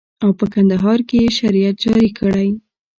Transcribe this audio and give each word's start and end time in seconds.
او 0.23 0.29
په 0.39 0.45
کندهار 0.53 0.99
کښې 1.09 1.17
يې 1.23 1.27
شريعت 1.39 1.75
جاري 1.83 2.09
کړى. 2.17 2.47